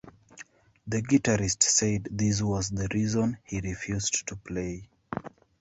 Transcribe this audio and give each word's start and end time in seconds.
The 0.87 1.03
guitarist 1.03 1.61
said 1.61 2.07
this 2.09 2.41
was 2.41 2.71
the 2.71 2.87
reason 2.91 3.37
he 3.43 3.61
refused 3.61 4.25
to 4.29 4.35
play. 4.35 4.89